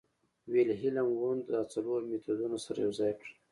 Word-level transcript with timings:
ویلهیلم 0.51 1.07
وونت 1.11 1.43
دا 1.51 1.61
څلور 1.73 1.99
مېتودونه 2.09 2.57
سره 2.65 2.77
یوځای 2.85 3.11
کړل 3.19 3.33